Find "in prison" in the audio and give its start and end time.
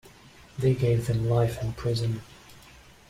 1.61-2.23